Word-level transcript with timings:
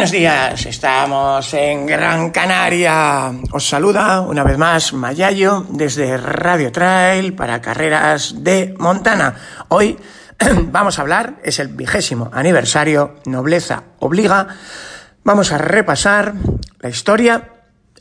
Buenos 0.00 0.12
días, 0.12 0.64
estamos 0.64 1.52
en 1.52 1.84
Gran 1.84 2.30
Canaria. 2.30 3.34
Os 3.52 3.68
saluda 3.68 4.22
una 4.22 4.42
vez 4.42 4.56
más 4.56 4.94
Mayayo 4.94 5.66
desde 5.68 6.16
Radio 6.16 6.72
Trail 6.72 7.34
para 7.34 7.60
carreras 7.60 8.42
de 8.42 8.74
Montana. 8.78 9.34
Hoy 9.68 9.98
vamos 10.72 10.98
a 10.98 11.02
hablar, 11.02 11.34
es 11.44 11.58
el 11.58 11.68
vigésimo 11.68 12.30
aniversario, 12.32 13.16
Nobleza 13.26 13.82
Obliga. 13.98 14.48
Vamos 15.22 15.52
a 15.52 15.58
repasar 15.58 16.32
la 16.78 16.88
historia, 16.88 17.50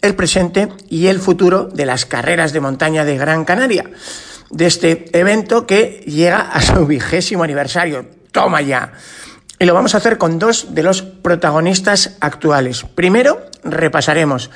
el 0.02 0.16
presente 0.16 0.70
y 0.90 1.08
el 1.08 1.20
futuro 1.20 1.66
de 1.66 1.86
las 1.86 2.06
carreras 2.06 2.54
de 2.54 2.62
montaña 2.62 3.04
de 3.04 3.18
Gran 3.18 3.44
Canaria, 3.44 3.84
de 4.50 4.66
este 4.68 5.20
evento 5.20 5.68
que 5.68 6.02
llega 6.08 6.40
a 6.44 6.62
su 6.62 6.86
vigésimo 6.88 7.44
aniversario. 7.44 8.06
Toma 8.32 8.62
ya. 8.62 8.94
Y 9.60 9.66
lo 9.66 9.74
vamos 9.74 9.94
a 9.94 9.98
hacer 9.98 10.18
con 10.18 10.40
dos 10.40 10.74
de 10.74 10.84
los 10.84 11.02
protagonistas 11.02 12.16
actuales. 12.22 12.86
Primero, 12.96 13.46
repasaremos 13.64 14.50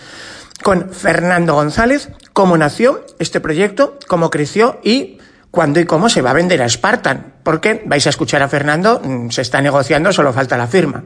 con 0.63 0.91
Fernando 0.91 1.55
González 1.55 2.09
cómo 2.31 2.57
nació 2.57 3.05
este 3.19 3.41
proyecto, 3.41 3.99
cómo 4.07 4.29
creció 4.29 4.79
y 4.81 5.17
cuándo 5.51 5.81
y 5.81 5.85
cómo 5.85 6.07
se 6.07 6.21
va 6.21 6.29
a 6.29 6.33
vender 6.33 6.61
a 6.61 6.69
Spartan. 6.69 7.33
Porque 7.43 7.83
vais 7.85 8.07
a 8.07 8.11
escuchar 8.11 8.41
a 8.43 8.47
Fernando, 8.47 9.01
mm, 9.03 9.29
se 9.29 9.41
está 9.41 9.59
negociando, 9.61 10.13
solo 10.13 10.31
falta 10.31 10.55
la 10.55 10.67
firma. 10.67 11.03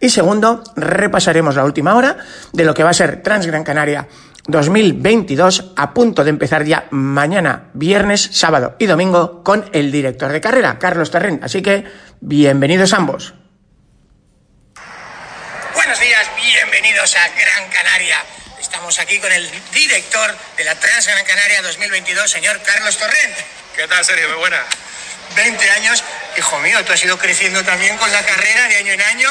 Y 0.00 0.08
segundo, 0.08 0.64
repasaremos 0.74 1.56
la 1.56 1.64
última 1.64 1.94
hora 1.94 2.16
de 2.54 2.64
lo 2.64 2.72
que 2.72 2.84
va 2.84 2.90
a 2.90 2.94
ser 2.94 3.22
Transgran 3.22 3.64
Canaria 3.64 4.08
2022, 4.48 5.72
a 5.76 5.92
punto 5.92 6.24
de 6.24 6.30
empezar 6.30 6.64
ya 6.64 6.86
mañana, 6.90 7.70
viernes, 7.74 8.28
sábado 8.32 8.76
y 8.78 8.86
domingo, 8.86 9.42
con 9.42 9.68
el 9.72 9.90
director 9.90 10.32
de 10.32 10.40
carrera, 10.40 10.78
Carlos 10.78 11.10
Terren. 11.10 11.40
Así 11.42 11.62
que, 11.62 11.84
bienvenidos 12.20 12.92
ambos. 12.92 13.34
Buenos 15.74 16.00
días, 16.00 16.30
bienvenidos 16.36 17.16
a 17.16 17.28
Gran 17.28 17.70
Canaria. 17.70 18.16
Estamos 18.60 18.98
aquí 18.98 19.18
con 19.18 19.32
el 19.32 19.48
director 19.72 20.34
de 20.56 20.64
la 20.64 20.74
Transgran 20.74 21.24
Canaria 21.24 21.62
2022, 21.62 22.30
señor 22.30 22.60
Carlos 22.62 22.96
Torrent. 22.96 23.36
¿Qué 23.76 23.86
tal, 23.86 24.04
Sergio? 24.04 24.28
Muy 24.28 24.38
buena. 24.38 24.62
20 25.34 25.70
años, 25.70 26.02
hijo 26.36 26.58
mío, 26.60 26.84
tú 26.84 26.92
has 26.92 27.04
ido 27.04 27.18
creciendo 27.18 27.62
también 27.64 27.96
con 27.98 28.10
la 28.12 28.24
carrera 28.24 28.68
de 28.68 28.76
año 28.76 28.92
en 28.92 29.02
año. 29.02 29.28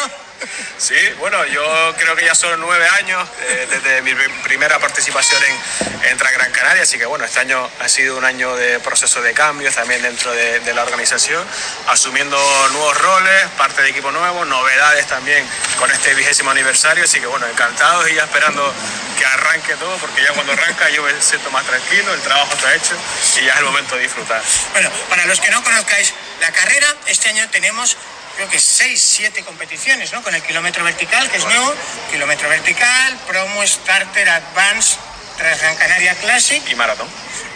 Sí, 0.78 0.96
bueno, 1.20 1.46
yo 1.46 1.96
creo 1.98 2.16
que 2.16 2.26
ya 2.26 2.36
son 2.36 2.60
nueve 2.60 2.88
años 3.00 3.28
eh, 3.48 3.68
desde 3.70 4.02
mi 4.02 4.14
primera 4.44 4.80
participación 4.80 5.42
en, 5.44 6.12
en 6.12 6.18
Gran 6.18 6.52
Canaria, 6.52 6.84
así 6.84 6.98
que 6.98 7.06
bueno, 7.06 7.26
este 7.26 7.40
año 7.40 7.70
ha 7.80 7.88
sido 7.88 8.18
un 8.18 8.26
año 8.26 8.56
de 8.56 8.80
proceso 8.80 9.22
de 9.22 9.34
cambios 9.34 9.76
también 9.76 10.02
dentro 10.02 10.32
de, 10.32 10.60
de, 10.60 10.74
la 10.74 10.84
organización, 10.84 11.46
asumiendo 11.88 12.38
nuevos 12.72 12.98
roles, 12.98 13.48
parte 13.58 13.82
de 13.84 13.90
equipo 13.90 14.12
nuevo, 14.12 14.44
novedades 14.46 15.08
también 15.08 15.48
con 15.80 15.90
este 15.92 16.14
vigésimo 16.14 16.52
aniversario, 16.52 17.04
así 17.04 17.20
que 17.20 17.28
bueno, 17.28 17.48
encantados 17.48 18.10
y 18.10 18.16
ya 18.16 18.24
esperando 18.24 18.74
que 19.18 19.26
arranque 19.26 19.76
todo, 19.76 19.98
porque 19.98 20.24
ya 20.24 20.34
cuando 20.34 20.54
arranca 20.54 20.90
yo 20.90 21.04
me 21.04 21.22
siento 21.22 21.50
más 21.52 21.66
tranquilo, 21.66 22.14
el 22.14 22.22
trabajo 22.22 22.54
está 22.54 22.76
hecho 22.76 22.96
y 23.40 23.46
ya 23.46 23.54
es 23.54 23.58
el 23.60 23.66
momento 23.66 23.96
de 23.96 24.02
disfrutar. 24.02 24.42
Bueno, 24.74 24.92
para 25.10 25.26
los 25.26 25.40
que 25.40 25.50
no 25.52 25.64
conozcáis 25.64 26.14
la 26.42 26.52
carrera, 26.52 26.94
este 27.08 27.30
año 27.30 27.50
tenemos 27.50 27.98
creo 28.36 28.50
que 28.50 28.60
6, 28.60 29.02
7 29.02 29.44
competiciones, 29.44 30.12
¿no? 30.12 30.22
Con 30.24 30.36
el 30.36 30.42
kilómetro 30.44 30.84
vertical, 30.84 31.30
que 31.30 31.38
es 31.38 31.46
nuevo, 31.46 31.74
kilómetro 32.12 32.50
vertical, 32.50 33.18
promo, 33.28 33.66
starter, 33.66 34.30
advance, 34.30 34.98
Transgran 35.38 35.76
Canaria 35.76 36.16
Classic. 36.16 36.64
Y 36.70 36.76
maratón. 36.76 37.08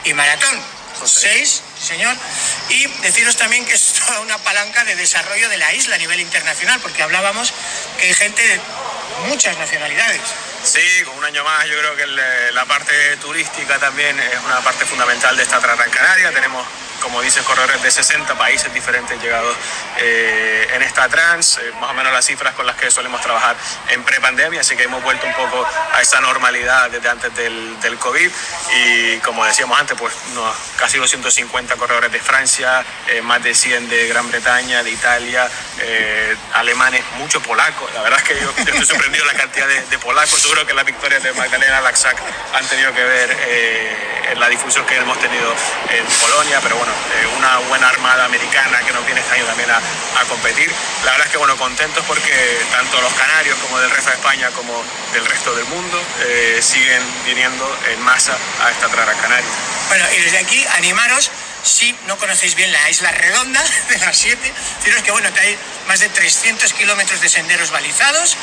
Y 0.04 0.14
maratón. 0.14 0.60
Seis, 1.06 1.62
señor. 1.82 2.14
Y 2.68 2.86
deciros 3.02 3.38
también 3.38 3.66
que 3.66 3.74
es 3.74 3.94
toda 4.06 4.20
una 4.20 4.38
palanca 4.40 4.84
de 4.84 4.96
desarrollo 4.96 5.48
de 5.50 5.58
la 5.58 5.74
isla 5.74 5.96
a 5.96 5.98
nivel 5.98 6.20
internacional, 6.20 6.80
porque 6.82 7.04
hablábamos 7.04 7.54
que 7.98 8.08
hay 8.08 8.14
gente 8.14 8.46
de 8.46 8.60
muchas 9.28 9.58
nacionalidades. 9.58 10.22
Sí, 10.64 10.82
con 11.06 11.18
un 11.18 11.24
año 11.24 11.44
más 11.44 11.66
yo 11.68 11.78
creo 11.78 11.96
que 11.96 12.06
la 12.52 12.66
parte 12.66 13.16
turística 13.18 13.80
también 13.80 14.20
es 14.20 14.40
una 14.46 14.60
parte 14.62 14.86
fundamental 14.86 15.38
de 15.38 15.44
esta 15.44 15.60
Transgran 15.60 15.90
Canaria. 15.90 16.32
Tenemos 16.34 16.68
como 17.02 17.22
dices, 17.22 17.44
corredores 17.44 17.82
de 17.82 17.92
60 17.92 18.38
países 18.38 18.74
diferentes 18.74 19.22
llegados 19.22 19.56
eh, 19.98 20.68
en 20.74 20.82
esta 20.82 21.08
trans, 21.10 21.58
eh, 21.58 21.72
más 21.80 21.92
o 21.92 21.94
menos 21.94 22.12
las 22.12 22.26
cifras 22.26 22.54
con 22.54 22.66
las 22.66 22.76
que 22.76 22.92
solemos 22.92 23.22
trabajar 23.22 23.56
en 23.90 24.04
prepandemia, 24.04 24.62
así 24.62 24.76
que 24.76 24.84
hemos 24.84 25.04
vuelto 25.04 25.26
un 25.26 25.34
poco 25.34 25.68
a 25.94 26.02
esa 26.02 26.22
normalidad 26.22 26.90
desde 26.90 27.10
antes 27.10 27.36
del, 27.36 27.80
del 27.82 27.98
COVID. 27.98 28.30
Y 28.76 29.18
como 29.20 29.46
decíamos 29.46 29.80
antes, 29.80 29.98
pues 29.98 30.14
no, 30.34 30.54
casi 30.78 30.98
250 30.98 31.76
corredores 31.76 32.12
de 32.12 32.20
Francia, 32.20 32.84
eh, 33.08 33.22
más 33.22 33.44
de 33.44 33.54
100 33.54 33.90
de 33.90 34.08
Gran 34.08 34.30
Bretaña, 34.30 34.84
de 34.84 34.92
Italia, 34.92 35.50
alemanes, 36.54 37.04
mucho 37.18 37.42
polaco, 37.42 37.90
la 37.94 38.02
verdad 38.02 38.20
es 38.20 38.26
que 38.26 38.36
yo, 38.36 38.54
yo 38.56 38.64
estoy 38.64 38.86
sorprendido 38.86 39.26
la 39.26 39.34
cantidad 39.34 39.68
de, 39.68 39.82
de, 39.82 39.98
polacos, 39.98 40.40
seguro 40.40 40.66
que 40.68 40.74
las 40.74 40.86
victorias 40.86 41.24
de 41.24 41.32
Magdalena 41.34 41.82
Laxak 41.82 42.18
han 42.54 42.66
tenido 42.68 42.94
que 42.94 43.04
ver 43.04 43.32
en 44.32 44.40
la 44.40 44.50
difusión 44.50 44.86
que 44.86 44.96
hemos 44.98 45.20
tenido 45.20 45.54
en 45.90 46.06
Polonia, 46.22 46.60
pero 46.62 46.76
bueno, 46.76 46.89
una 47.38 47.58
buena 47.70 47.90
armada 47.90 48.26
americana 48.26 48.80
que 48.86 48.92
nos 48.94 49.06
viene 49.06 49.22
este 49.22 49.36
año 49.36 49.46
también 49.46 49.70
a, 49.72 49.78
a, 49.78 50.26
competir. 50.26 50.72
La 51.06 51.12
verdad 51.12 51.28
es 51.28 51.32
que 51.32 51.38
bueno, 51.38 51.58
contentos 51.58 52.04
porque 52.06 52.60
tanto 52.72 53.02
los 53.02 53.14
canarios 53.14 53.58
como 53.60 53.80
del 53.80 53.90
resto 53.92 54.10
de 54.10 54.16
España 54.16 54.50
como 54.52 54.84
del 55.14 55.26
resto 55.26 55.56
del 55.56 55.66
mundo 55.66 56.02
eh, 56.22 56.60
siguen 56.62 57.02
viniendo 57.26 57.66
en 57.90 58.02
masa 58.02 58.38
a 58.64 58.72
esta 58.72 58.88
Trara 58.88 59.14
Canaria. 59.14 59.50
Bueno, 59.90 60.06
y 60.16 60.22
desde 60.22 60.38
aquí 60.38 60.66
animaros 60.78 61.32
si 61.64 61.96
no 62.08 62.18
conocéis 62.18 62.56
bien 62.56 62.72
la 62.72 62.90
isla 62.90 63.12
redonda 63.12 63.64
de 63.90 63.98
las 64.00 64.18
siete, 64.18 64.52
deciros 64.78 65.04
que 65.04 65.12
bueno, 65.12 65.34
que 65.34 65.40
hay 65.40 65.58
más 65.88 66.00
de 66.00 66.10
300 66.10 66.74
kilómetros 66.74 67.22
de 67.22 67.30
senderos 67.30 67.72
balizados, 67.72 68.38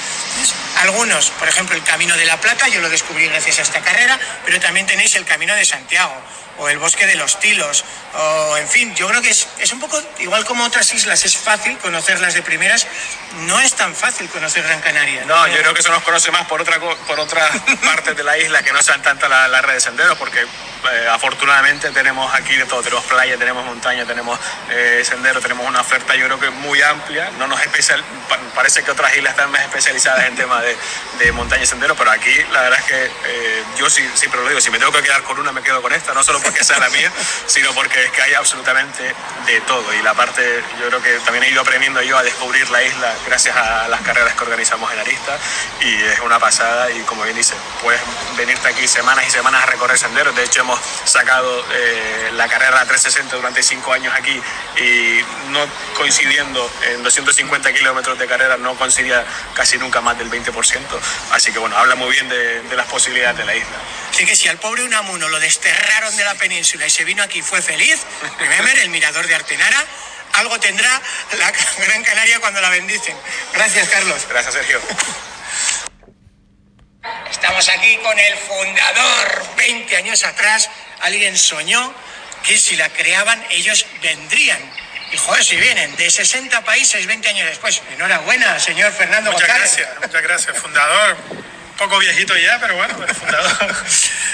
algunos, 0.79 1.31
por 1.31 1.49
ejemplo, 1.49 1.77
el 1.77 1.83
Camino 1.85 2.17
de 2.17 2.25
la 2.27 2.41
Plata, 2.41 2.69
yo 2.69 2.81
lo 2.81 2.91
descubrí 2.91 3.27
gracias 3.29 3.59
a 3.59 3.63
esta 3.63 3.81
carrera, 3.81 4.19
pero 4.45 4.61
también 4.61 4.87
tenéis 4.87 5.15
el 5.15 5.25
Camino 5.25 5.55
de 5.55 5.65
Santiago, 5.65 6.15
o 6.59 6.69
el 6.69 6.79
Bosque 6.79 7.07
de 7.07 7.17
los 7.17 7.39
Tilos, 7.39 7.85
o 8.15 8.57
en 8.57 8.69
fin, 8.69 8.95
yo 8.95 9.09
creo 9.09 9.23
que 9.23 9.31
es, 9.31 9.73
un 9.73 9.81
poco 9.81 10.03
igual 10.19 10.45
como 10.45 10.65
otras 10.65 10.93
islas, 10.95 11.25
es 11.25 11.37
fácil 11.37 11.77
conocerlas 11.79 12.35
de 12.35 12.43
primeras, 12.43 12.87
no 13.47 13.61
es 13.61 13.75
tan 13.75 13.95
fácil 13.95 14.29
conocer 14.29 14.63
Gran 14.63 14.81
Canaria. 14.81 15.25
No, 15.27 15.47
yo 15.49 15.59
creo 15.59 15.75
que 15.75 15.81
eso 15.81 15.91
nos 15.91 16.03
conoce 16.03 16.31
más 16.31 16.47
por, 16.47 16.61
otra, 16.61 16.79
por 16.81 17.21
otras 17.21 17.51
partes 17.85 18.17
de 18.17 18.25
la 18.25 18.39
isla 18.39 18.63
que 18.63 18.73
no 18.73 18.83
sean 18.83 19.03
tanto 19.03 19.29
la, 19.29 19.49
la 19.49 19.61
red 19.61 19.75
de 19.75 19.81
senderos, 19.81 20.17
porque 20.19 20.41
eh, 20.41 21.09
afortunadamente 21.11 21.91
tenemos 21.91 22.33
aquí 22.35 22.55
de 22.55 22.65
todo, 22.65 22.83
tenemos 22.83 23.05
playa, 23.07 23.37
tenemos 23.37 23.65
montaña, 23.65 24.05
tenemos 24.05 24.39
eh, 24.71 25.03
sendero, 25.05 25.41
tenemos 25.41 25.67
una 25.67 25.81
oferta 25.81 26.15
yo 26.15 26.27
creo 26.27 26.41
que 26.41 26.51
muy 26.51 26.81
amplia, 26.83 27.31
no 27.39 27.47
nos 27.47 27.61
especial, 27.61 28.03
parece 28.55 28.83
que 28.83 28.91
otras 28.91 29.17
islas 29.17 29.33
están 29.33 29.51
más 29.51 29.63
especializadas 29.63 30.27
en 30.27 30.37
temas 30.37 30.63
de, 30.63 30.77
de 31.19 31.33
montaña 31.33 31.63
y 31.63 31.67
sendero, 31.67 31.95
pero 31.95 32.11
aquí 32.11 32.35
la 32.53 32.63
verdad 32.63 32.79
es 32.81 32.85
que 32.87 33.05
eh, 33.05 33.65
yo 33.79 33.89
sí, 33.91 34.09
siempre 34.15 34.41
lo 34.41 34.49
digo, 34.49 34.61
si 34.61 34.71
me 34.71 34.79
tengo 34.79 34.93
que 34.93 35.03
quedar 35.03 35.23
con 35.23 35.39
una 35.39 35.53
me 35.53 35.63
quedo 35.63 35.83
con 35.83 35.93
esta, 35.93 36.13
no 36.15 36.23
solo 36.23 36.41
porque 36.41 36.65
sea 36.65 36.79
la 36.79 36.89
mía, 36.91 37.11
sino 37.47 37.73
porque 37.73 38.05
es 38.05 38.11
que 38.11 38.23
hay 38.23 38.35
absolutamente 38.35 39.15
de 39.47 39.61
todo. 39.63 39.93
Y 39.95 40.03
la 40.03 40.15
parte, 40.15 40.63
yo 40.81 40.89
creo 40.89 41.03
que 41.03 41.19
también 41.21 41.45
he 41.45 41.51
ido 41.51 41.61
aprendiendo 41.61 42.03
yo 42.03 42.19
a 42.19 42.23
descubrir 42.23 42.69
la 42.71 42.83
isla 42.83 43.15
gracias 43.27 43.57
a 43.57 43.89
las 43.89 44.01
carreras 44.03 44.35
que 44.35 44.45
organizamos 44.45 44.93
en 44.93 44.99
Arista 44.99 45.39
y 45.81 45.95
es 46.03 46.21
una 46.21 46.39
pasada. 46.39 46.91
Y 46.91 47.01
como 47.03 47.23
bien 47.23 47.37
dice, 47.37 47.55
puedes 47.83 48.01
venirte 48.37 48.69
aquí 48.69 48.87
semanas 48.87 49.27
y 49.27 49.31
semanas 49.31 49.63
a 49.63 49.67
recorrer 49.67 49.99
senderos, 49.99 50.35
de 50.35 50.45
hecho 50.45 50.61
hemos 50.61 50.81
sacado 51.05 51.65
eh, 51.73 52.31
la 52.33 52.49
carrera 52.49 52.85
360 52.97 53.37
durante 53.37 53.63
cinco 53.63 53.93
años 53.93 54.15
aquí 54.17 54.41
y 54.81 55.21
no 55.51 55.67
coincidiendo 55.95 56.71
en 56.89 57.03
250 57.03 57.73
kilómetros 57.73 58.19
de 58.19 58.27
carrera 58.27 58.57
no 58.57 58.75
coincidía 58.77 59.25
casi 59.55 59.79
nunca 59.79 60.01
más 60.01 60.19
del 60.19 60.31
20%, 60.31 60.53
así 61.33 61.53
que 61.53 61.59
bueno, 61.59 61.77
habla 61.77 61.95
muy 61.95 62.11
bien 62.11 62.29
de, 62.29 62.63
de 62.63 62.77
las 62.77 62.87
posibilidades 62.87 63.37
de 63.39 63.45
la 63.45 63.55
isla. 63.55 63.77
Así 64.11 64.25
que 64.25 64.35
si 64.35 64.49
al 64.49 64.59
pobre 64.59 64.85
Unamuno 64.85 65.29
lo 65.29 65.39
desterraron 65.41 66.17
de 66.17 66.25
la 66.25 66.35
península 66.37 66.87
y 66.87 66.91
se 66.91 67.05
vino 67.05 67.23
aquí 67.23 67.43
fue 67.43 67.61
feliz, 67.61 68.01
remember, 68.39 68.79
el 68.79 68.89
mirador 68.89 69.27
de 69.27 69.35
Artenara, 69.35 69.85
algo 70.35 70.59
tendrá 70.59 71.01
la 71.39 71.53
Gran 71.79 72.03
Canaria 72.03 72.41
cuando 72.41 72.61
la 72.61 72.71
bendicen. 72.71 73.17
Gracias, 73.53 73.89
Carlos. 73.89 74.27
Gracias, 74.29 74.55
Sergio. 74.55 74.81
Estamos 77.31 77.69
aquí 77.69 77.97
con 77.99 78.19
el 78.19 78.37
fundador. 78.39 79.57
20 79.57 79.97
años 79.97 80.25
atrás, 80.25 80.71
alguien 81.01 81.37
soñó 81.37 81.95
que 82.47 82.59
si 82.59 82.77
la 82.77 82.89
creaban 82.91 83.45
ellos 83.51 83.87
vendrían. 84.03 84.61
Y 85.13 85.17
joder, 85.17 85.45
si 85.45 85.57
vienen 85.57 85.95
de 85.97 86.11
60 86.11 86.65
países 86.65 87.07
20 87.07 87.29
años 87.29 87.49
después. 87.49 87.81
Enhorabuena, 87.95 88.59
señor 88.59 88.93
Fernando 88.93 89.31
Muchas 89.33 89.49
González. 89.49 89.77
gracias, 89.77 90.01
muchas 90.01 90.23
gracias, 90.23 90.59
fundador. 90.59 91.17
Un 91.31 91.77
poco 91.77 91.99
viejito 91.99 92.37
ya, 92.37 92.59
pero 92.61 92.77
bueno, 92.77 92.95
fundador. 93.15 93.77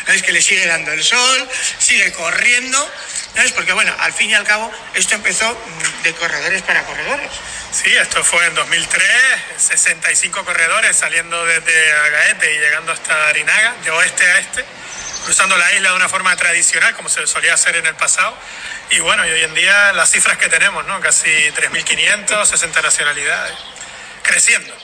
Es 0.08 0.22
que 0.22 0.32
le 0.32 0.42
sigue 0.42 0.66
dando 0.66 0.92
el 0.92 1.02
sol, 1.02 1.48
sigue 1.78 2.12
corriendo. 2.12 2.92
¿Sabes? 3.34 3.52
Porque 3.52 3.72
bueno, 3.72 3.94
al 4.00 4.12
fin 4.12 4.30
y 4.30 4.34
al 4.34 4.44
cabo, 4.44 4.70
esto 4.94 5.14
empezó 5.14 5.50
mm, 5.52 6.02
de 6.02 6.12
corredores 6.14 6.62
para 6.62 6.84
corredores. 6.84 7.30
Sí, 7.72 7.90
esto 7.90 8.22
fue 8.22 8.44
en 8.46 8.54
2003, 8.54 9.08
65 9.56 10.44
corredores 10.44 10.94
saliendo 10.94 11.44
desde 11.46 11.92
Agaete 11.92 12.54
y 12.54 12.58
llegando 12.58 12.92
hasta 12.92 13.28
Arinaga, 13.28 13.74
de 13.82 13.90
oeste 13.90 14.24
a 14.24 14.38
este, 14.38 14.64
cruzando 15.24 15.56
la 15.56 15.72
isla 15.72 15.90
de 15.90 15.96
una 15.96 16.08
forma 16.08 16.34
tradicional, 16.36 16.94
como 16.94 17.08
se 17.08 17.26
solía 17.26 17.54
hacer 17.54 17.76
en 17.76 17.86
el 17.86 17.94
pasado. 17.94 18.36
Y 18.90 19.00
bueno, 19.00 19.26
y 19.26 19.30
hoy 19.30 19.42
en 19.42 19.54
día 19.54 19.92
las 19.92 20.10
cifras 20.10 20.38
que 20.38 20.48
tenemos, 20.48 20.84
¿no? 20.86 21.00
Casi 21.00 21.28
3.500, 21.28 22.46
60 22.46 22.82
nacionalidades, 22.82 23.54
creciendo. 24.22 24.74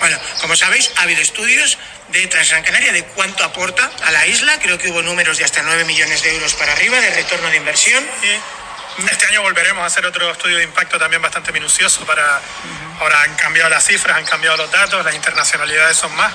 Bueno, 0.00 0.18
como 0.40 0.56
sabéis, 0.56 0.90
ha 0.96 1.02
habido 1.02 1.22
estudios 1.22 1.78
de 2.08 2.26
Transgran 2.26 2.62
Canaria 2.62 2.92
de 2.92 3.04
cuánto 3.04 3.44
aporta 3.44 3.90
a 4.04 4.10
la 4.10 4.26
isla. 4.26 4.58
Creo 4.60 4.78
que 4.78 4.90
hubo 4.90 5.02
números 5.02 5.38
de 5.38 5.44
hasta 5.44 5.62
9 5.62 5.84
millones 5.84 6.22
de 6.22 6.34
euros 6.34 6.54
para 6.54 6.72
arriba 6.72 7.00
de 7.00 7.10
retorno 7.10 7.48
de 7.50 7.56
inversión. 7.56 8.04
Y 8.22 9.08
este 9.10 9.26
año 9.26 9.42
volveremos 9.42 9.82
a 9.82 9.86
hacer 9.86 10.06
otro 10.06 10.30
estudio 10.30 10.58
de 10.58 10.64
impacto 10.64 10.98
también 10.98 11.22
bastante 11.22 11.52
minucioso 11.52 12.04
para... 12.04 12.40
Ahora 13.00 13.22
han 13.22 13.34
cambiado 13.34 13.68
las 13.70 13.84
cifras, 13.84 14.16
han 14.16 14.24
cambiado 14.24 14.56
los 14.56 14.70
datos, 14.70 15.04
las 15.04 15.14
internacionalidades 15.14 15.96
son 15.96 16.14
más. 16.14 16.32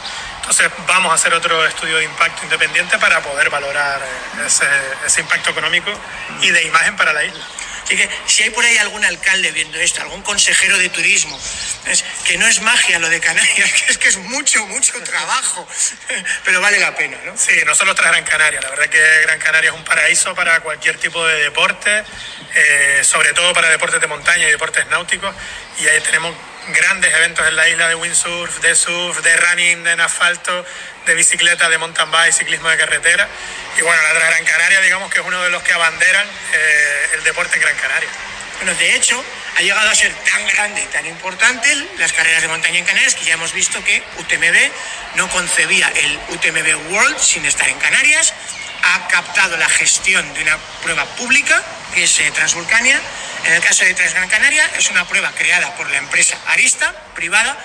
Entonces 0.50 0.72
vamos 0.88 1.12
a 1.12 1.14
hacer 1.14 1.32
otro 1.36 1.64
estudio 1.64 1.98
de 1.98 2.06
impacto 2.06 2.44
independiente 2.44 2.98
para 2.98 3.22
poder 3.22 3.52
valorar 3.52 4.02
eh, 4.02 4.48
ese, 4.48 4.66
ese 5.06 5.22
impacto 5.22 5.52
económico 5.52 5.92
y 6.42 6.50
de 6.50 6.64
imagen 6.64 6.96
para 6.96 7.14
la 7.14 7.24
isla. 7.24 7.46
Así 7.84 7.96
que 7.96 8.10
si 8.26 8.42
hay 8.42 8.50
por 8.50 8.66
ahí 8.66 8.76
algún 8.80 9.06
alcalde 9.06 9.52
viendo 9.52 9.78
esto, 9.80 10.02
algún 10.02 10.24
consejero 10.24 10.76
de 10.80 10.90
turismo, 10.90 11.40
es 11.86 12.04
que 12.26 12.40
no 12.40 12.48
es 12.48 12.62
magia 12.62 12.98
lo 12.98 13.10
de 13.10 13.20
Canarias, 13.20 13.72
que 13.86 13.92
es 13.92 13.98
que 14.00 14.08
es 14.08 14.18
mucho, 14.18 14.66
mucho 14.66 14.94
trabajo, 15.04 15.68
pero 16.46 16.62
vale 16.62 16.80
la 16.80 16.96
pena, 16.96 17.18
¿no? 17.26 17.38
Sí, 17.38 17.54
no 17.68 17.76
solo 17.76 17.94
tras 17.94 18.12
Gran 18.12 18.24
Canaria, 18.24 18.60
la 18.60 18.72
verdad 18.72 18.88
que 18.88 19.22
Gran 19.22 19.38
Canaria 19.38 19.70
es 19.70 19.76
un 19.76 19.84
paraíso 19.84 20.34
para 20.34 20.62
cualquier 20.62 20.98
tipo 20.98 21.28
de 21.28 21.44
deporte, 21.44 22.04
eh, 22.56 23.02
sobre 23.04 23.34
todo 23.34 23.54
para 23.54 23.70
deportes 23.70 24.02
de 24.02 24.08
montaña 24.08 24.48
y 24.48 24.52
deportes 24.52 24.88
náuticos, 24.88 25.36
y 25.80 25.88
ahí 25.88 26.02
tenemos 26.02 26.34
grandes 26.74 27.14
eventos 27.14 27.48
en 27.48 27.56
la 27.56 27.68
isla 27.70 27.88
de 27.88 27.96
windsurf, 27.96 28.60
de 28.62 28.76
surf, 28.76 29.22
de 29.22 29.38
running 29.38 29.88
en 29.88 30.02
asfalto, 30.02 30.66
de 31.06 31.16
bicicleta, 31.16 31.70
de 31.70 31.78
mountain 31.78 32.10
bike, 32.12 32.34
ciclismo 32.34 32.70
de 32.70 32.78
carretera. 32.78 33.28
Y 33.78 33.82
bueno, 33.82 34.02
la 34.02 34.14
Gran 34.14 34.46
Canaria, 34.46 34.82
digamos 34.82 35.12
que 35.12 35.20
es 35.20 35.26
uno 35.26 35.42
de 35.44 35.50
los 35.50 35.64
que 35.64 35.74
abanderan 35.74 36.28
eh, 36.28 37.10
el 37.14 37.24
deporte 37.24 37.56
en 37.56 37.62
Gran 37.62 37.76
Canaria. 37.78 38.10
Bueno, 38.58 38.76
de 38.76 38.96
hecho, 38.96 39.24
ha 39.58 39.62
llegado 39.62 39.90
a 39.90 39.96
ser 39.96 40.14
tan 40.14 40.46
grande 40.48 40.82
y 40.82 40.86
tan 40.88 41.06
importante 41.06 41.74
las 41.98 42.12
carreras 42.12 42.42
de 42.42 42.50
montaña 42.50 42.80
en 42.80 42.86
Canarias 42.86 43.16
que 43.16 43.24
ya 43.24 43.34
hemos 43.34 43.54
visto 43.54 43.82
que 43.84 44.04
UTMB 44.18 45.16
no 45.16 45.30
concebía 45.30 45.90
el 45.96 46.20
UTMB 46.30 46.92
World 46.92 47.18
sin 47.20 47.46
estar 47.46 47.70
en 47.70 47.80
Canarias, 47.80 48.34
ha 48.84 49.08
captado 49.08 49.58
la 49.58 49.70
gestión 49.70 50.34
de 50.34 50.42
una 50.44 50.58
prueba 50.84 51.06
pública, 51.16 51.62
que 51.94 52.04
es 52.04 52.20
eh, 52.20 52.32
Transvulcania. 52.32 53.00
En 53.46 53.54
el 53.54 53.62
caso 53.62 53.84
de 53.86 53.94
Transgran 53.94 54.30
Canaria, 54.30 54.70
es 54.78 54.90
una 54.90 55.08
prueba 55.08 55.32
creada 55.32 55.76
por 55.76 55.90
la 55.90 55.98
empresa 55.98 56.38
Arista, 56.48 56.94
privada, 57.16 57.58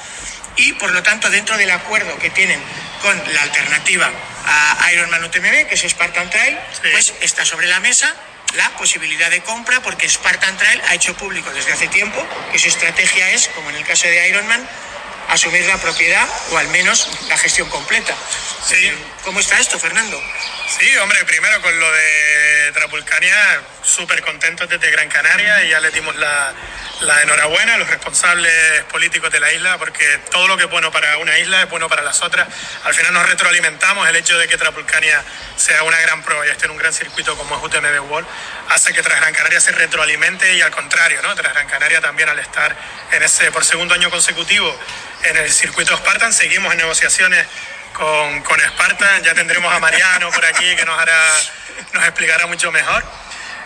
y 0.56 0.72
por 0.74 0.92
lo 0.92 1.02
tanto, 1.02 1.30
dentro 1.30 1.56
del 1.56 1.70
acuerdo 1.70 2.16
que 2.18 2.30
tienen 2.30 2.60
con 3.02 3.34
la 3.34 3.42
alternativa 3.42 4.10
a 4.46 4.92
Ironman 4.92 5.24
UTMB, 5.24 5.66
que 5.68 5.74
es 5.74 5.82
Spartan 5.82 6.30
Trail, 6.30 6.56
Sí. 6.82 6.88
pues 6.92 7.14
está 7.20 7.44
sobre 7.44 7.66
la 7.66 7.80
mesa 7.80 8.14
la 8.54 8.70
posibilidad 8.76 9.30
de 9.30 9.42
compra 9.42 9.80
porque 9.80 10.08
Spartan 10.08 10.56
Trail 10.56 10.80
ha 10.88 10.94
hecho 10.94 11.16
público 11.16 11.50
desde 11.50 11.72
hace 11.72 11.88
tiempo 11.88 12.24
que 12.52 12.58
su 12.60 12.68
estrategia 12.68 13.30
es, 13.30 13.48
como 13.48 13.68
en 13.70 13.76
el 13.76 13.84
caso 13.84 14.06
de 14.06 14.28
Ironman, 14.28 14.68
asumir 15.28 15.66
la 15.66 15.78
propiedad 15.78 16.28
o 16.50 16.58
al 16.58 16.68
menos 16.68 17.08
la 17.28 17.38
gestión 17.38 17.68
completa. 17.68 18.14
Sí. 18.66 18.92
¿Cómo 19.24 19.40
está 19.40 19.58
esto, 19.58 19.78
Fernando? 19.78 20.20
Sí, 20.78 20.96
hombre, 20.98 21.24
primero 21.24 21.60
con 21.62 21.78
lo 21.78 21.90
de 21.92 22.63
Trapulcania, 22.74 23.62
súper 23.82 24.20
contentos 24.22 24.68
desde 24.68 24.90
Gran 24.90 25.08
Canaria 25.08 25.64
y 25.64 25.70
ya 25.70 25.80
le 25.80 25.90
dimos 25.90 26.14
la, 26.16 26.52
la 27.00 27.22
enhorabuena 27.22 27.74
a 27.74 27.78
los 27.78 27.88
responsables 27.88 28.84
políticos 28.90 29.30
de 29.32 29.40
la 29.40 29.52
isla 29.52 29.78
porque 29.78 30.04
todo 30.30 30.46
lo 30.48 30.56
que 30.56 30.64
es 30.64 30.70
bueno 30.70 30.90
para 30.92 31.16
una 31.18 31.38
isla 31.38 31.62
es 31.62 31.70
bueno 31.70 31.88
para 31.88 32.02
las 32.02 32.20
otras. 32.22 32.48
Al 32.84 32.94
final 32.94 33.14
nos 33.14 33.28
retroalimentamos, 33.28 34.08
el 34.08 34.16
hecho 34.16 34.36
de 34.36 34.48
que 34.48 34.58
Trapulcania 34.58 35.22
sea 35.56 35.82
una 35.84 35.98
gran 36.00 36.22
prueba 36.22 36.46
y 36.46 36.50
esté 36.50 36.66
en 36.66 36.72
un 36.72 36.78
gran 36.78 36.92
circuito 36.92 37.36
como 37.36 37.56
es 37.56 37.62
UTMB 37.62 38.10
World 38.10 38.28
hace 38.68 38.92
que 38.92 39.02
tras 39.02 39.20
Gran 39.20 39.32
Canaria 39.32 39.60
se 39.60 39.72
retroalimente 39.72 40.52
y 40.54 40.60
al 40.60 40.70
contrario, 40.70 41.22
¿no? 41.22 41.34
Tras 41.34 41.52
Gran 41.54 41.66
Canaria 41.68 42.00
también 42.00 42.28
al 42.28 42.38
estar 42.38 42.76
en 43.12 43.22
ese 43.22 43.50
por 43.52 43.64
segundo 43.64 43.94
año 43.94 44.10
consecutivo 44.10 44.78
en 45.24 45.36
el 45.38 45.50
circuito 45.50 45.96
Spartan 45.96 46.32
seguimos 46.32 46.72
en 46.72 46.78
negociaciones 46.78 47.46
con, 47.94 48.42
con 48.42 48.60
Spartan. 48.60 49.22
Ya 49.22 49.34
tendremos 49.34 49.72
a 49.72 49.78
Mariano 49.78 50.30
por 50.30 50.44
aquí 50.44 50.76
que 50.76 50.84
nos 50.84 50.98
hará, 50.98 51.34
nos 51.92 52.04
explicará 52.04 52.46
mucho 52.46 52.70
mejor. 52.72 53.04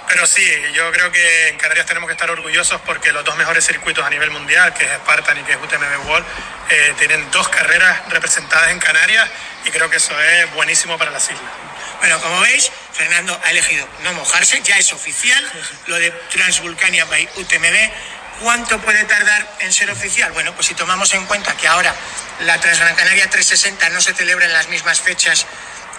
Pero 0.09 0.27
sí, 0.27 0.43
yo 0.73 0.91
creo 0.91 1.13
que 1.13 1.49
en 1.49 1.59
Canarias 1.59 1.85
tenemos 1.85 2.09
que 2.09 2.15
estar 2.15 2.31
orgullosos 2.31 2.81
porque 2.81 3.13
los 3.13 3.25
dos 3.25 3.37
mejores 3.37 3.67
circuitos 3.67 4.05
a 4.05 4.09
nivel 4.09 4.31
mundial, 4.31 4.73
que 4.73 4.85
es 4.85 4.91
Spartan 4.91 5.39
y 5.39 5.43
que 5.43 5.53
es 5.53 5.59
UTMB 5.59 6.09
World, 6.09 6.27
eh, 6.71 6.95
tienen 6.99 7.31
dos 7.31 7.49
carreras 7.51 8.09
representadas 8.09 8.71
en 8.71 8.79
Canarias 8.79 9.29
y 9.67 9.71
creo 9.71 9.91
que 9.91 9.99
eso 9.99 10.19
es 10.19 10.51
buenísimo 10.55 10.97
para 10.97 11.11
las 11.11 11.25
islas. 11.25 11.53
Bueno, 12.01 12.19
como 12.21 12.41
veis, 12.41 12.71
Fernando 12.93 13.39
ha 13.45 13.51
elegido 13.51 13.87
no 14.03 14.15
mojarse, 14.15 14.63
ya 14.63 14.79
es 14.79 14.93
oficial, 14.93 15.45
lo 15.89 15.97
de 15.97 16.11
Transvulcania 16.11 17.05
by 17.05 17.29
UTMB. 17.37 17.93
¿Cuánto 18.41 18.79
puede 18.79 19.03
tardar 19.05 19.47
en 19.59 19.73
ser 19.73 19.91
oficial? 19.91 20.31
Bueno, 20.33 20.55
pues 20.55 20.69
si 20.69 20.75
tomamos 20.75 21.13
en 21.13 21.27
cuenta 21.27 21.57
que 21.57 21.67
ahora 21.67 21.93
la 22.41 22.59
Transgran 22.61 22.95
Canaria 22.95 23.29
360 23.29 23.91
no 23.91 24.01
se 24.01 24.15
celebra 24.15 24.47
en 24.47 24.53
las 24.53 24.69
mismas 24.69 25.01
fechas 25.01 25.45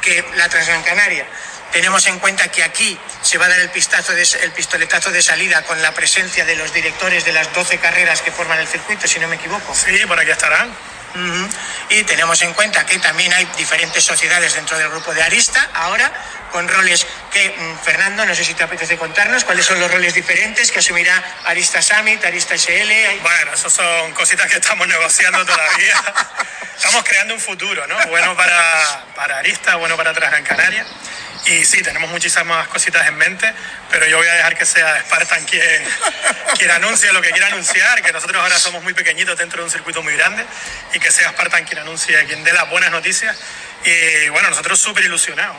que 0.09 0.25
la 0.35 0.49
Transgran 0.49 0.81
Canaria, 0.83 1.25
tenemos 1.71 2.07
en 2.07 2.17
cuenta 2.19 2.47
que 2.49 2.63
aquí 2.63 2.97
se 3.21 3.37
va 3.37 3.45
a 3.45 3.49
dar 3.49 3.59
el, 3.59 3.69
pistazo 3.69 4.13
de- 4.13 4.23
el 4.41 4.51
pistoletazo 4.51 5.11
de 5.11 5.21
salida 5.21 5.61
con 5.63 5.79
la 5.83 5.93
presencia 5.93 6.43
de 6.45 6.55
los 6.55 6.73
directores 6.73 7.25
de 7.25 7.31
las 7.31 7.53
12 7.53 7.77
carreras 7.77 8.21
que 8.21 8.31
forman 8.31 8.57
el 8.59 8.67
circuito, 8.67 9.07
si 9.07 9.19
no 9.19 9.27
me 9.27 9.35
equivoco. 9.35 9.75
Sí, 9.75 10.03
por 10.07 10.19
aquí 10.19 10.31
estarán. 10.31 10.69
Ujú. 11.13 11.49
Y 11.89 12.03
tenemos 12.03 12.41
en 12.43 12.53
cuenta 12.53 12.85
que 12.85 12.97
también 12.99 13.33
hay 13.33 13.45
diferentes 13.57 14.03
sociedades 14.03 14.53
dentro 14.53 14.77
del 14.79 14.89
grupo 14.89 15.13
de 15.13 15.21
Arista, 15.23 15.69
ahora 15.73 16.11
con 16.51 16.67
roles 16.67 17.05
que, 17.31 17.49
mm, 17.49 17.77
Fernando, 17.83 18.25
no 18.25 18.33
sé 18.33 18.43
si 18.43 18.53
te 18.55 18.63
apetece 18.63 18.97
contarnos 18.97 19.43
cuáles 19.43 19.65
son 19.65 19.79
los 19.79 19.91
roles 19.91 20.13
diferentes 20.15 20.71
que 20.71 20.79
asumirá 20.79 21.23
Arista 21.45 21.81
Summit, 21.83 22.23
Arista 22.25 22.55
SL. 22.55 22.91
Hay- 22.91 23.19
Bueno, 23.19 23.53
eso 23.53 23.69
son 23.69 24.11
cositas 24.13 24.47
que 24.51 24.57
estamos 24.57 24.87
negociando 24.87 25.45
todavía. 25.45 25.95
Estamos 26.79 27.03
creando 27.03 27.33
un 27.33 27.41
futuro, 27.41 27.85
¿no? 27.87 27.97
Bueno 28.07 28.37
para, 28.37 29.03
para 29.13 29.39
Arista, 29.39 29.75
bueno 29.75 29.97
para 29.97 30.13
Transgran 30.13 30.45
Canaria. 30.45 30.85
Y 31.45 31.65
sí, 31.65 31.83
tenemos 31.83 32.09
muchísimas 32.09 32.69
cositas 32.69 33.05
en 33.05 33.17
mente, 33.17 33.53
pero 33.91 34.05
yo 34.05 34.15
voy 34.15 34.27
a 34.29 34.33
dejar 34.35 34.57
que 34.57 34.65
sea 34.65 35.01
Spartan 35.01 35.43
quien, 35.43 35.83
quien 36.57 36.71
anuncie 36.71 37.11
lo 37.11 37.21
que 37.21 37.31
quiera 37.31 37.47
anunciar, 37.47 38.01
que 38.01 38.13
nosotros 38.13 38.41
ahora 38.41 38.57
somos 38.57 38.81
muy 38.81 38.93
pequeñitos 38.93 39.37
dentro 39.37 39.59
de 39.59 39.65
un 39.65 39.71
circuito 39.71 40.01
muy 40.03 40.15
grande, 40.15 40.45
y 40.93 40.99
que 40.99 41.11
sea 41.11 41.31
Spartan 41.31 41.65
quien 41.65 41.79
anuncie, 41.79 42.23
quien 42.23 42.45
dé 42.45 42.53
las 42.53 42.69
buenas 42.69 42.91
noticias. 42.91 43.35
Y 43.83 44.29
bueno, 44.29 44.49
nosotros 44.49 44.79
súper 44.79 45.03
ilusionados. 45.03 45.57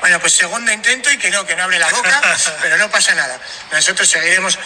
Bueno, 0.00 0.18
pues 0.18 0.32
segundo 0.32 0.72
intento 0.72 1.08
y 1.12 1.18
que 1.18 1.30
no, 1.30 1.46
que 1.46 1.54
no 1.54 1.62
abre 1.62 1.78
la 1.78 1.88
boca, 1.88 2.20
pero 2.62 2.76
no 2.78 2.90
pasa 2.90 3.14
nada. 3.14 3.38
Nosotros 3.70 4.08
seguiremos 4.08 4.58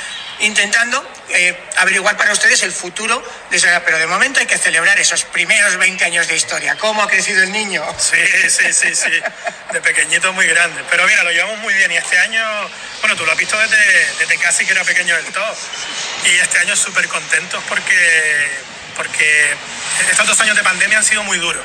intentando 0.42 1.04
eh, 1.30 1.56
averiguar 1.78 2.16
para 2.16 2.32
ustedes 2.32 2.62
el 2.62 2.72
futuro 2.72 3.22
de 3.50 3.56
esa 3.56 3.80
pero 3.84 3.98
de 3.98 4.06
momento 4.06 4.40
hay 4.40 4.46
que 4.46 4.58
celebrar 4.58 4.98
esos 4.98 5.24
primeros 5.24 5.76
20 5.76 6.04
años 6.04 6.28
de 6.28 6.36
historia. 6.36 6.76
¿Cómo 6.76 7.02
ha 7.02 7.08
crecido 7.08 7.42
el 7.42 7.52
niño? 7.52 7.84
Sí, 7.98 8.16
sí, 8.48 8.72
sí, 8.72 8.94
sí. 8.94 9.20
De 9.72 9.80
pequeñito 9.80 10.32
muy 10.32 10.46
grande. 10.46 10.82
Pero 10.90 11.06
mira, 11.06 11.22
lo 11.22 11.30
llevamos 11.30 11.58
muy 11.58 11.72
bien. 11.74 11.90
Y 11.92 11.96
este 11.96 12.18
año, 12.18 12.44
bueno, 13.00 13.16
tú 13.16 13.24
lo 13.24 13.32
has 13.32 13.38
visto 13.38 13.56
desde, 13.58 14.38
casi 14.38 14.66
que 14.66 14.72
era 14.72 14.84
pequeño 14.84 15.16
del 15.16 15.26
todo. 15.26 15.56
Y 16.24 16.38
este 16.38 16.58
año 16.58 16.76
súper 16.76 17.08
contentos 17.08 17.62
porque, 17.68 18.48
porque 18.96 19.54
estos 20.10 20.26
dos 20.26 20.40
años 20.40 20.56
de 20.56 20.62
pandemia 20.62 20.98
han 20.98 21.04
sido 21.04 21.22
muy 21.22 21.38
duros. 21.38 21.64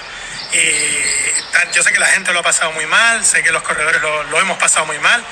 Y 0.54 1.74
yo 1.74 1.84
sé 1.84 1.92
que 1.92 2.00
la 2.00 2.08
gente 2.08 2.32
lo 2.32 2.40
ha 2.40 2.44
pasado 2.44 2.72
muy 2.72 2.86
mal, 2.86 3.26
sé 3.26 3.44
que 3.44 3.52
los 3.52 3.64
corredores 3.64 4.02
lo 4.02 4.40
hemos 4.40 4.58
pasado 4.58 4.86
muy 4.86 5.00
mal. 5.00 5.24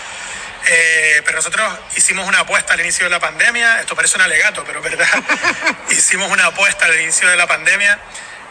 Eh, 0.68 1.22
pero 1.24 1.38
nosotros 1.38 1.80
hicimos 1.96 2.28
una 2.28 2.40
apuesta 2.40 2.74
al 2.74 2.80
inicio 2.80 3.06
de 3.06 3.12
la 3.12 3.20
pandemia, 3.20 3.82
esto 3.82 3.96
parece 3.96 4.16
un 4.16 4.24
alegato, 4.24 4.64
pero 4.66 4.80
es 4.80 4.84
verdad, 4.84 5.08
hicimos 5.92 6.32
una 6.32 6.48
apuesta 6.48 6.86
al 6.86 7.00
inicio 7.00 7.30
de 7.30 7.36
la 7.36 7.46
pandemia 7.46 8.00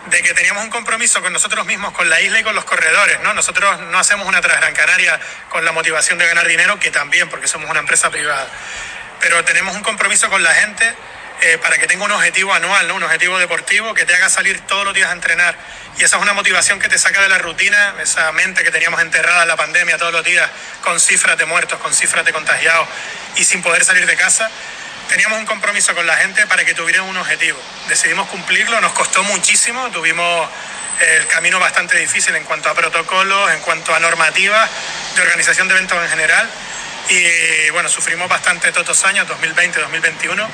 de 0.07 0.23
que 0.23 0.35
teníamos 0.35 0.63
un 0.63 0.71
compromiso 0.71 1.21
con 1.23 1.33
nosotros 1.33 1.67
mismos, 1.67 1.93
con 1.93 2.09
la 2.09 2.21
isla 2.21 2.39
y 2.39 2.43
con 2.43 2.55
los 2.55 2.65
corredores, 2.65 3.19
¿no? 3.21 3.35
Nosotros 3.35 3.81
no 3.81 3.99
hacemos 3.99 4.29
una 4.29 4.41
Transgran 4.41 4.75
Canaria 4.75 5.19
con 5.49 5.65
la 5.65 5.73
motivación 5.73 6.19
de 6.19 6.27
ganar 6.27 6.47
dinero, 6.47 6.79
que 6.79 6.91
también, 6.91 7.29
porque 7.29 7.49
somos 7.49 7.69
una 7.71 7.81
empresa 7.81 8.11
privada, 8.11 8.47
pero 9.21 9.43
tenemos 9.45 9.75
un 9.75 9.83
compromiso 9.83 10.29
con 10.29 10.43
la 10.43 10.53
gente 10.55 10.95
eh, 11.47 11.59
para 11.59 11.77
que 11.77 11.87
tenga 11.87 12.07
un 12.07 12.11
objetivo 12.11 12.55
anual, 12.55 12.91
un 12.91 13.03
objetivo 13.03 13.39
deportivo 13.39 13.93
que 13.93 14.07
te 14.07 14.15
haga 14.15 14.31
salir 14.31 14.61
todos 14.61 14.83
los 14.87 14.95
días 14.95 15.11
a 15.11 15.13
entrenar. 15.13 15.55
Y 15.99 16.03
esa 16.03 16.17
es 16.17 16.23
una 16.23 16.33
motivación 16.33 16.79
que 16.79 16.89
te 16.89 16.97
saca 16.97 17.21
de 17.21 17.29
la 17.29 17.37
rutina, 17.37 17.97
esa 18.01 18.33
mente 18.33 18.65
que 18.65 18.71
teníamos 18.71 18.99
enterrada 19.03 19.43
en 19.43 19.49
la 19.49 19.57
pandemia 19.57 19.99
todos 19.99 20.11
los 20.11 20.25
días, 20.25 20.49
con 20.83 20.99
cifras 20.99 21.37
de 21.37 21.45
muertos, 21.45 21.79
con 21.81 21.93
cifras 21.93 22.25
de 22.25 22.33
contagiados 22.33 22.89
y 23.37 23.45
sin 23.45 23.61
poder 23.61 23.85
salir 23.85 24.07
de 24.07 24.17
casa. 24.17 24.51
Teníamos 25.11 25.39
un 25.39 25.45
compromiso 25.45 25.95
con 25.95 26.07
la 26.07 26.17
gente 26.17 26.47
para 26.47 26.65
que 26.65 26.73
tuvieran 26.73 27.03
un 27.03 27.19
objetivo. 27.19 27.61
Decidimos 27.89 28.27
cumplirlo, 28.31 28.81
nos 28.81 28.95
costó 28.95 29.23
muchísimo, 29.25 29.91
tuvimos 29.91 30.49
el 30.99 31.27
camino 31.27 31.61
bastante 31.61 31.99
difícil 31.99 32.35
en 32.37 32.45
cuanto 32.45 32.71
a 32.71 32.75
protocolos, 32.75 33.53
en 33.53 33.61
cuanto 33.61 33.95
a 33.95 34.01
normativas 34.01 34.71
de 35.15 35.21
organización 35.21 35.69
de 35.69 35.75
eventos 35.75 36.03
en 36.03 36.09
general. 36.09 36.49
Y 37.09 37.71
bueno, 37.71 37.89
sufrimos 37.89 38.29
bastante 38.29 38.73
todos 38.73 38.89
estos 38.89 39.05
años, 39.05 39.29
2020, 39.29 39.79
2021, 39.81 40.49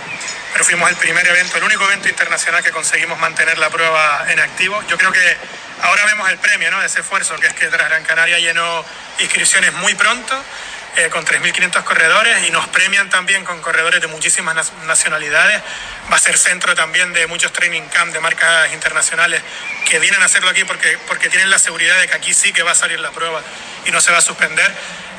pero 0.52 0.64
fuimos 0.64 0.90
el 0.90 0.96
primer 0.96 1.26
evento, 1.26 1.58
el 1.58 1.64
único 1.64 1.84
evento 1.84 2.08
internacional 2.08 2.62
que 2.62 2.70
conseguimos 2.70 3.18
mantener 3.18 3.58
la 3.58 3.70
prueba 3.70 4.26
en 4.28 4.40
activo. 4.40 4.82
Yo 4.88 4.98
creo 4.98 5.12
que 5.12 5.36
ahora 5.82 6.04
vemos 6.06 6.28
el 6.28 6.38
premio 6.38 6.70
¿no? 6.70 6.80
de 6.80 6.86
ese 6.86 7.00
esfuerzo, 7.00 7.36
que 7.36 7.46
es 7.46 7.54
que 7.54 7.68
Gran 7.68 8.02
Canaria 8.02 8.38
llenó 8.40 8.84
inscripciones 9.20 9.72
muy 9.74 9.94
pronto 9.94 10.44
eh, 10.96 11.08
con 11.08 11.24
3.500 11.24 11.84
corredores 11.84 12.48
y 12.48 12.50
nos 12.50 12.66
premian 12.68 13.08
también 13.10 13.44
con 13.44 13.60
corredores 13.60 14.00
de 14.00 14.08
muchísimas 14.08 14.72
nacionalidades. 14.86 15.62
Va 16.12 16.16
a 16.16 16.18
ser 16.18 16.36
centro 16.36 16.74
también 16.74 17.12
de 17.12 17.26
muchos 17.26 17.52
training 17.52 17.82
camp 17.92 18.12
de 18.12 18.20
marcas 18.20 18.72
internacionales 18.72 19.40
que 19.88 19.98
vienen 19.98 20.20
a 20.22 20.24
hacerlo 20.24 20.50
aquí 20.50 20.64
porque, 20.64 20.98
porque 21.06 21.28
tienen 21.28 21.48
la 21.48 21.58
seguridad 21.58 21.98
de 22.00 22.08
que 22.08 22.14
aquí 22.14 22.34
sí 22.34 22.52
que 22.52 22.62
va 22.62 22.72
a 22.72 22.74
salir 22.74 22.98
la 22.98 23.10
prueba 23.10 23.40
y 23.86 23.90
no 23.92 24.00
se 24.00 24.10
va 24.10 24.18
a 24.18 24.22
suspender. 24.22 24.70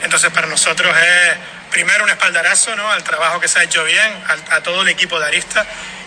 Entonces 0.01 0.29
para 0.31 0.47
nosotros 0.47 0.95
es 0.97 1.37
primero 1.71 2.03
un 2.03 2.09
espaldarazo 2.09 2.75
¿no? 2.75 2.91
al 2.91 3.03
trabajo 3.03 3.39
que 3.39 3.47
se 3.47 3.59
ha 3.59 3.63
hecho 3.63 3.83
bien, 3.83 4.23
a, 4.27 4.55
a 4.55 4.63
todo 4.63 4.81
el 4.81 4.89
equipo 4.89 5.19
de 5.19 5.27
Arista 5.27 5.65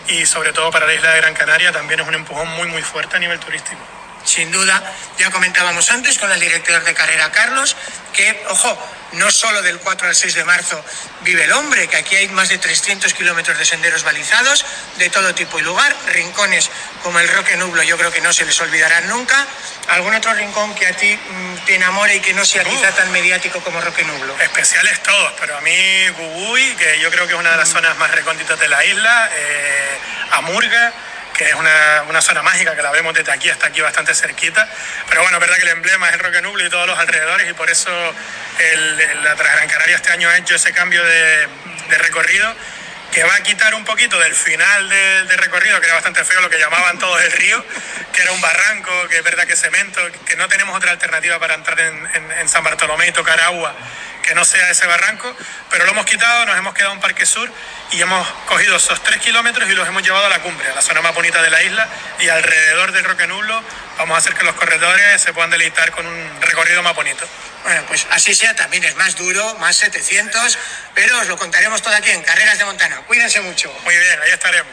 y 0.09 0.27
sobre 0.27 0.53
todo 0.53 0.71
para 0.71 0.87
la 0.87 0.95
isla 0.95 1.11
de 1.13 1.21
Gran 1.21 1.35
Canaria 1.35 1.73
también 1.73 2.01
es 2.01 2.07
un 2.07 2.15
empujón 2.15 2.49
muy 2.49 2.69
muy 2.69 2.83
fuerte 2.83 3.17
a 3.17 3.19
nivel 3.19 3.39
turístico. 3.41 3.81
Sin 4.25 4.51
duda, 4.51 4.83
ya 5.19 5.31
comentábamos 5.31 5.91
antes 5.91 6.19
con 6.19 6.31
el 6.33 6.41
director 6.41 6.83
de 6.83 6.95
carrera 6.95 7.31
Carlos 7.31 7.77
que, 8.13 8.45
ojo, 8.49 8.79
no 9.13 9.31
solo 9.31 9.63
del 9.63 9.79
4 9.79 10.09
al 10.09 10.15
6 10.15 10.35
de 10.35 10.45
marzo 10.45 10.83
vive 11.23 11.45
el 11.45 11.53
hombre, 11.53 11.89
que 11.89 11.97
aquí 11.97 12.17
hay 12.17 12.29
más 12.29 12.49
de 12.49 12.59
300 12.59 13.13
kilómetros 13.15 13.59
de 13.59 13.65
senderos 13.65 14.03
balizados 14.03 14.65
de 14.99 15.11
todo 15.11 15.35
tipo 15.35 15.59
y 15.59 15.63
lugar, 15.63 15.95
rincones 16.07 16.71
como 17.03 17.21
el 17.21 17.29
Roque 17.29 17.57
Nublo 17.57 17.83
yo 17.83 17.99
creo 17.99 18.11
que 18.11 18.21
no 18.21 18.33
se 18.33 18.45
les 18.45 18.61
olvidarán 18.61 19.09
nunca. 19.09 19.47
¿Algún 19.89 20.15
otro 20.15 20.33
rincón 20.33 20.75
que 20.75 20.87
a 20.87 20.97
ti 20.97 21.15
mm, 21.17 21.65
te 21.67 21.75
enamore 21.77 22.17
y 22.17 22.21
que 22.21 22.33
no 22.33 22.45
sea 22.45 22.65
quizá 22.65 22.91
tan 22.93 23.11
mediático 23.13 23.61
como 23.61 23.81
Roque 23.81 24.05
Nublo? 24.05 24.39
Especiales 24.41 25.03
todos, 25.03 25.33
pero 25.39 25.57
a 25.57 25.61
mí 25.61 26.09
Gubuy, 26.17 26.75
que 26.77 27.01
yo 27.01 27.11
creo 27.11 27.27
que 27.27 27.35
es 27.35 27.39
una 27.39 27.51
de 27.51 27.57
las 27.59 27.69
zonas 27.69 27.97
más 27.99 28.11
recónditas 28.11 28.59
de 28.59 28.69
la 28.69 28.85
isla, 28.85 29.31
eh, 29.33 29.99
Amurga, 30.33 30.93
que 31.37 31.49
es 31.49 31.55
una, 31.55 32.05
una, 32.09 32.23
zona 32.23 32.43
mágica 32.43 32.75
que 32.75 32.83
la 32.83 32.91
vemos 32.93 33.13
desde 33.13 33.33
aquí 33.33 33.51
hasta 33.51 33.67
aquí 33.67 33.81
bastante 33.81 34.15
cerquita. 34.15 34.69
Pero 35.09 35.23
bueno, 35.23 35.37
es 35.37 35.41
verdad 35.41 35.57
que 35.57 35.63
el 35.63 35.69
emblema 35.69 36.09
es 36.09 36.15
el 36.15 36.21
Roque 36.21 36.41
Nublo 36.41 36.65
y 36.65 36.71
todos 36.71 36.87
los 36.87 36.99
alrededores 36.99 37.51
y 37.51 37.53
por 37.53 37.69
eso 37.69 37.91
la 39.23 39.35
Transgran 39.35 39.69
Canaria 39.69 39.97
este 39.97 40.13
año 40.13 40.29
ha 40.29 40.37
hecho 40.39 40.55
ese 40.55 40.73
cambio 40.73 41.05
de, 41.05 41.49
recorrido 41.99 42.55
que 43.13 43.23
va 43.23 43.35
a 43.37 43.41
quitar 43.43 43.75
un 43.75 43.85
poquito 43.85 44.19
del 44.19 44.35
final 44.35 44.89
del 44.89 45.29
de 45.29 45.37
recorrido, 45.37 45.79
que 45.79 45.87
era 45.87 45.95
bastante 45.95 46.25
feo, 46.25 46.41
lo 46.41 46.51
que 46.51 46.59
llamaban 46.59 46.99
todos 46.99 47.23
el 47.23 47.31
río, 47.31 47.65
que 48.13 48.23
era 48.23 48.33
un 48.33 48.41
barranco, 48.41 48.91
que 49.09 49.19
es 49.19 49.23
verdad 49.23 49.47
que 49.47 49.55
cemento, 49.55 50.01
que 50.27 50.35
no 50.35 50.49
tenemos 50.49 50.77
otra 50.77 50.91
alternativa 50.91 51.39
para 51.39 51.55
entrar 51.55 51.79
en, 51.79 52.09
en, 52.15 52.33
en 52.33 52.49
San 52.49 52.65
Bartolomé 52.65 53.07
y 53.07 53.13
tocar 53.13 53.41
agua 53.41 53.73
que 54.25 54.35
no 54.35 54.45
sea 54.45 54.71
ese 54.71 54.87
barranco, 54.87 55.35
pero 55.71 55.85
lo 55.85 55.93
hemos 55.93 56.07
quitado, 56.07 56.47
nos 56.47 56.57
hemos 56.57 56.75
quedado 56.75 56.95
en 56.95 57.01
Parque 57.01 57.27
Sur 57.27 57.51
y 57.93 58.01
hemos 58.01 58.27
cogido 58.47 58.77
esos 58.77 59.03
tres 59.03 59.19
kilómetros 59.19 59.69
y 59.71 59.75
los 59.75 59.87
hemos 59.87 60.03
llevado 60.03 60.27
a 60.27 60.29
la 60.29 60.41
cumbre, 60.41 60.69
a 60.69 60.75
la 60.75 60.83
zona 60.83 61.01
más 61.03 61.15
bonita 61.15 61.43
de 61.43 61.51
la 61.51 61.63
isla 61.63 61.89
y 62.21 62.29
alrededor 62.29 62.93
del 62.93 63.05
Roque 63.05 63.27
Nublo 63.27 63.63
vamos 63.99 64.15
a 64.17 64.19
hacer 64.19 64.35
que 64.35 64.45
los 64.45 64.55
corredores 64.55 65.21
se 65.21 65.33
puedan 65.33 65.51
deleitar 65.51 65.91
con 65.93 66.07
un 66.07 66.41
recorrido 66.41 66.83
más 66.83 66.95
bonito. 66.95 67.27
Bueno, 67.63 67.83
pues 67.89 68.07
así 68.11 68.35
sea, 68.35 68.55
también 68.55 68.85
es 68.85 68.95
más 68.97 69.17
duro, 69.17 69.55
más 69.57 69.77
700, 69.77 70.59
pero 70.95 71.19
os 71.21 71.29
lo 71.29 71.39
contaremos 71.39 71.81
todo 71.81 71.95
aquí 71.95 72.11
en 72.11 72.23
Carreras 72.23 72.59
de 72.59 72.65
Montana. 72.65 72.97
Cuídense 73.07 73.41
mucho. 73.41 73.73
Muy 73.85 73.97
bien, 73.97 74.21
ahí 74.23 74.31
estaremos. 74.31 74.73